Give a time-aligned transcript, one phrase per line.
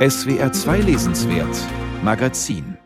[0.00, 1.58] SWR 2 Lesenswert
[2.02, 2.78] Magazin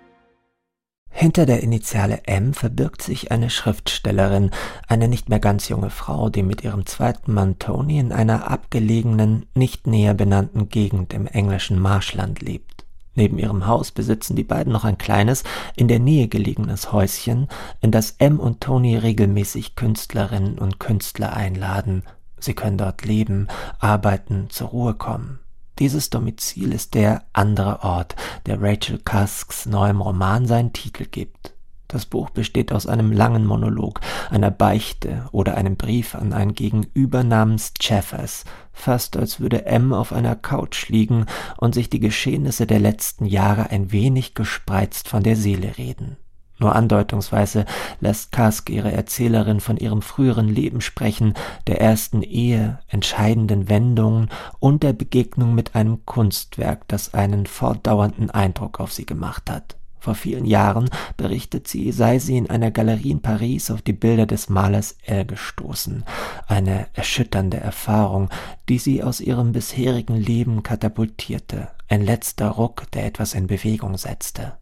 [1.11, 4.51] Hinter der Initiale M verbirgt sich eine Schriftstellerin,
[4.88, 9.46] eine nicht mehr ganz junge Frau, die mit ihrem zweiten Mann Tony in einer abgelegenen,
[9.54, 12.85] nicht näher benannten Gegend im englischen Marschland lebt.
[13.15, 15.44] Neben ihrem Haus besitzen die beiden noch ein kleines,
[15.76, 17.46] in der Nähe gelegenes Häuschen,
[17.80, 22.02] in das M und Tony regelmäßig Künstlerinnen und Künstler einladen.
[22.41, 23.46] Sie können dort leben,
[23.78, 25.38] arbeiten, zur Ruhe kommen.
[25.79, 28.15] Dieses Domizil ist der andere Ort,
[28.46, 31.55] der Rachel Cusks neuem Roman seinen Titel gibt.
[31.88, 37.24] Das Buch besteht aus einem langen Monolog, einer Beichte oder einem Brief an ein Gegenüber
[37.24, 42.80] namens Chaffers, fast als würde M auf einer Couch liegen und sich die Geschehnisse der
[42.80, 46.16] letzten Jahre ein wenig gespreizt von der Seele reden.
[46.58, 47.64] Nur andeutungsweise
[48.00, 51.34] lässt Kask ihre Erzählerin von ihrem früheren Leben sprechen,
[51.66, 58.78] der ersten Ehe, entscheidenden Wendungen und der Begegnung mit einem Kunstwerk, das einen fortdauernden Eindruck
[58.78, 59.76] auf sie gemacht hat.
[60.04, 64.27] Vor vielen Jahren, berichtet sie, sei sie in einer Galerie in Paris auf die Bilder
[64.27, 66.05] des Malers L gestoßen.
[66.47, 68.29] Eine erschütternde Erfahrung,
[68.69, 71.69] die sie aus ihrem bisherigen Leben katapultierte.
[71.89, 74.53] Ein letzter Ruck, der etwas in Bewegung setzte.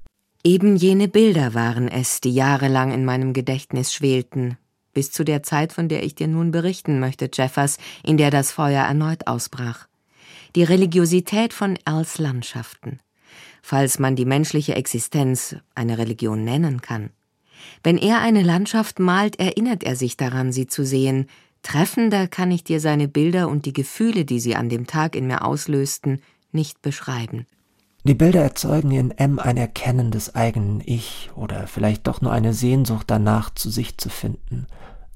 [0.44, 4.58] Eben jene Bilder waren es, die jahrelang in meinem Gedächtnis schwelten,
[4.92, 8.50] bis zu der Zeit, von der ich dir nun berichten möchte, Jeffers, in der das
[8.50, 9.86] Feuer erneut ausbrach.
[10.56, 12.98] Die Religiosität von Als Landschaften,
[13.62, 17.10] falls man die menschliche Existenz eine Religion nennen kann.
[17.84, 21.28] Wenn er eine Landschaft malt, erinnert er sich daran, sie zu sehen.
[21.62, 25.28] Treffender kann ich dir seine Bilder und die Gefühle, die sie an dem Tag in
[25.28, 26.20] mir auslösten,
[26.50, 27.46] nicht beschreiben.
[28.04, 32.52] Die Bilder erzeugen in M ein Erkennen des eigenen Ich oder vielleicht doch nur eine
[32.52, 34.66] Sehnsucht danach, zu sich zu finden.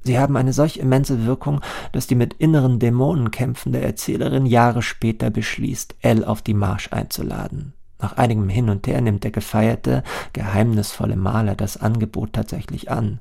[0.04, 5.30] Sie haben eine solch immense Wirkung, dass die mit inneren Dämonen kämpfende Erzählerin Jahre später
[5.30, 7.72] beschließt, L auf die Marsch einzuladen.
[8.00, 13.18] Nach einigem Hin und Her nimmt der gefeierte, geheimnisvolle Maler das Angebot tatsächlich an.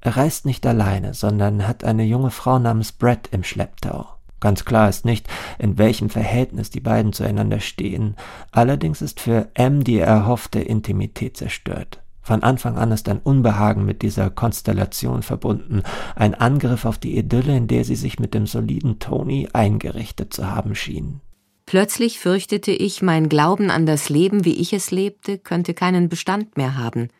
[0.00, 4.06] Er reist nicht alleine, sondern hat eine junge Frau namens Brett im Schlepptau.
[4.42, 5.28] Ganz klar ist nicht,
[5.60, 8.16] in welchem Verhältnis die beiden zueinander stehen.
[8.50, 12.02] Allerdings ist für M die erhoffte Intimität zerstört.
[12.22, 15.82] Von Anfang an ist ein Unbehagen mit dieser Konstellation verbunden,
[16.16, 20.50] ein Angriff auf die Idylle, in der sie sich mit dem soliden Tony eingerichtet zu
[20.50, 21.20] haben schien.
[21.64, 26.56] Plötzlich fürchtete ich, mein Glauben an das Leben, wie ich es lebte, könnte keinen Bestand
[26.56, 27.10] mehr haben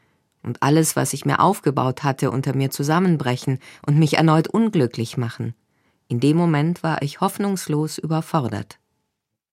[0.42, 5.54] und alles, was ich mir aufgebaut hatte, unter mir zusammenbrechen und mich erneut unglücklich machen.
[6.12, 8.78] In dem Moment war ich hoffnungslos überfordert.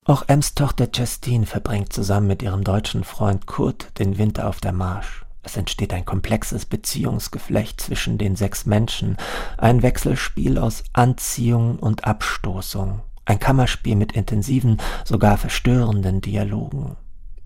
[0.04, 4.74] Auch Ems Tochter Justine verbringt zusammen mit ihrem deutschen Freund Kurt den Winter auf der
[4.74, 5.24] Marsch.
[5.42, 9.16] Es entsteht ein komplexes Beziehungsgeflecht zwischen den sechs Menschen,
[9.58, 16.98] ein Wechselspiel aus Anziehung und Abstoßung, ein Kammerspiel mit intensiven, sogar verstörenden Dialogen.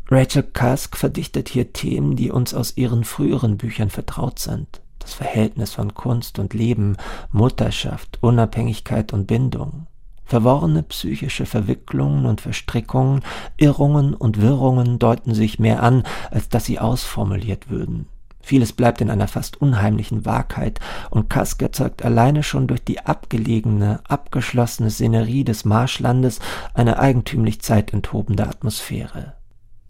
[0.09, 5.73] Rachel Cusk verdichtet hier Themen, die uns aus ihren früheren Büchern vertraut sind das Verhältnis
[5.73, 6.97] von Kunst und Leben,
[7.31, 9.87] Mutterschaft, Unabhängigkeit und Bindung.
[10.25, 13.21] Verworrene psychische Verwicklungen und Verstrickungen,
[13.57, 18.07] Irrungen und Wirrungen deuten sich mehr an, als dass sie ausformuliert würden.
[18.41, 24.01] Vieles bleibt in einer fast unheimlichen Wahrheit, und Kask erzeugt alleine schon durch die abgelegene,
[24.07, 26.39] abgeschlossene Szenerie des Marschlandes
[26.73, 29.33] eine eigentümlich zeitenthobende Atmosphäre.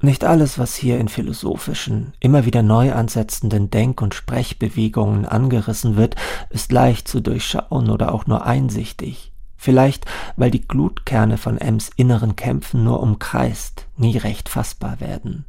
[0.03, 6.17] Nicht alles, was hier in philosophischen, immer wieder neu ansetzenden Denk- und Sprechbewegungen angerissen wird,
[6.49, 9.31] ist leicht zu durchschauen oder auch nur einsichtig.
[9.55, 10.05] Vielleicht,
[10.35, 15.45] weil die Glutkerne von Ems inneren Kämpfen nur umkreist, nie recht fassbar werden.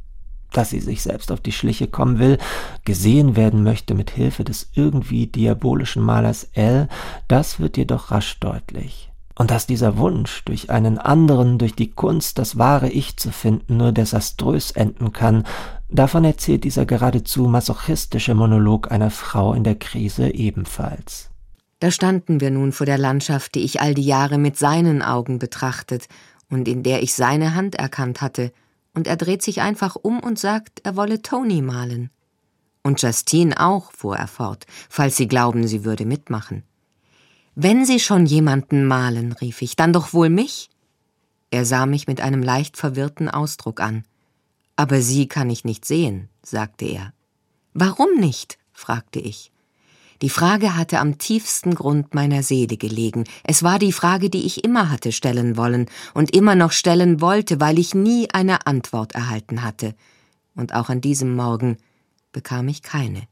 [0.53, 2.37] Dass sie sich selbst auf die Schliche kommen will,
[2.85, 6.87] gesehen werden möchte mit Hilfe des irgendwie diabolischen Malers L,
[7.27, 12.37] das wird jedoch rasch deutlich und dass dieser Wunsch, durch einen anderen, durch die Kunst
[12.37, 15.43] das wahre Ich zu finden, nur desaströs enden kann,
[15.89, 21.29] davon erzählt dieser geradezu masochistische Monolog einer Frau in der Krise ebenfalls.
[21.79, 25.39] Da standen wir nun vor der Landschaft, die ich all die Jahre mit seinen Augen
[25.39, 26.07] betrachtet
[26.49, 28.51] und in der ich seine Hand erkannt hatte,
[28.93, 32.11] und er dreht sich einfach um und sagt, er wolle Tony malen.
[32.81, 36.63] Und Justine auch, fuhr er fort, falls Sie glauben, sie würde mitmachen.
[37.55, 40.69] Wenn Sie schon jemanden malen, rief ich, dann doch wohl mich?
[41.51, 44.03] Er sah mich mit einem leicht verwirrten Ausdruck an.
[44.75, 47.13] Aber Sie kann ich nicht sehen, sagte er.
[47.73, 48.57] Warum nicht?
[48.73, 49.53] fragte ich.
[50.21, 53.23] Die Frage hatte am tiefsten Grund meiner Seele gelegen.
[53.43, 57.61] Es war die Frage, die ich immer hatte stellen wollen und immer noch stellen wollte,
[57.61, 59.95] weil ich nie eine Antwort erhalten hatte.
[60.55, 61.77] Und auch an diesem Morgen
[62.33, 63.27] bekam ich keine.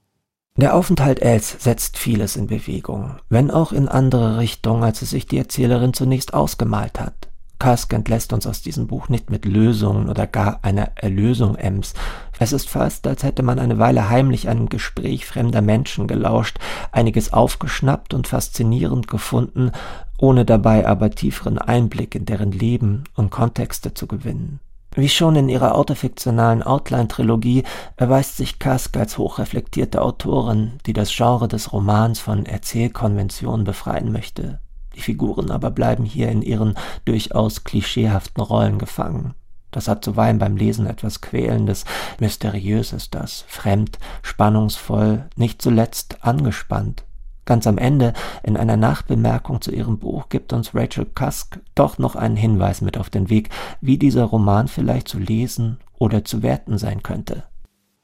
[0.56, 5.26] Der Aufenthalt Els setzt vieles in Bewegung, wenn auch in andere Richtung, als es sich
[5.26, 7.28] die Erzählerin zunächst ausgemalt hat.
[7.58, 11.96] Kask entlässt uns aus diesem Buch nicht mit Lösungen oder gar einer Erlösung Ems.
[12.38, 16.60] Es ist fast, als hätte man eine Weile heimlich einem Gespräch fremder Menschen gelauscht,
[16.92, 19.72] einiges aufgeschnappt und faszinierend gefunden,
[20.20, 24.60] ohne dabei aber tieferen Einblick in deren Leben und Kontexte zu gewinnen.
[24.96, 27.64] Wie schon in ihrer autofiktionalen Outline-Trilogie
[27.98, 34.60] erweist sich Kask als hochreflektierte Autorin, die das Genre des Romans von Erzählkonventionen befreien möchte.
[34.96, 36.76] Die Figuren aber bleiben hier in ihren
[37.06, 39.34] durchaus klischeehaften Rollen gefangen.
[39.72, 41.86] Das hat zuweilen beim Lesen etwas Quälendes,
[42.20, 47.04] Mysteriöses, das fremd, spannungsvoll, nicht zuletzt angespannt.
[47.46, 48.14] Ganz am Ende,
[48.44, 52.98] in einer Nachbemerkung zu ihrem Buch, gibt uns Rachel Cusk doch noch einen Hinweis mit
[52.98, 53.50] auf den Weg,
[53.82, 57.44] wie dieser Roman vielleicht zu lesen oder zu werten sein könnte.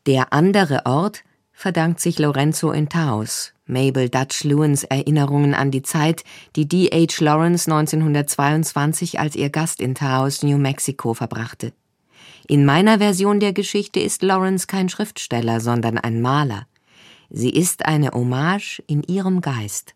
[0.05, 6.23] Der andere Ort verdankt sich Lorenzo in Taos, Mabel Dutch Lewins Erinnerungen an die Zeit,
[6.55, 7.23] die D.H.
[7.23, 11.73] Lawrence 1922 als ihr Gast in Taos, New Mexico verbrachte.
[12.47, 16.65] In meiner Version der Geschichte ist Lawrence kein Schriftsteller, sondern ein Maler.
[17.29, 19.93] Sie ist eine Hommage in ihrem Geist.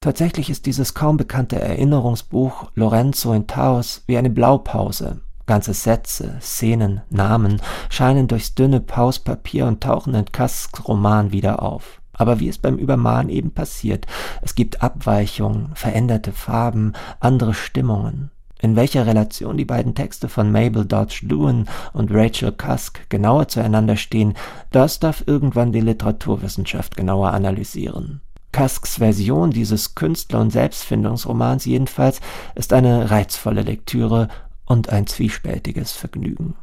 [0.00, 5.22] Tatsächlich ist dieses kaum bekannte Erinnerungsbuch Lorenzo in Taos wie eine Blaupause.
[5.46, 12.02] Ganze Sätze, Szenen, Namen scheinen durchs dünne Pauspapier und tauchen in Kasks Roman wieder auf.
[12.12, 14.06] Aber wie es beim Übermalen eben passiert,
[14.42, 18.30] es gibt Abweichungen, veränderte Farben, andere Stimmungen.
[18.64, 23.98] In welcher Relation die beiden Texte von Mabel Dodge Lewin und Rachel Cusk genauer zueinander
[23.98, 24.32] stehen,
[24.70, 28.22] das darf irgendwann die Literaturwissenschaft genauer analysieren.
[28.52, 32.22] Cusks Version dieses Künstler- und Selbstfindungsromans jedenfalls
[32.54, 34.28] ist eine reizvolle Lektüre
[34.64, 36.54] und ein zwiespältiges Vergnügen.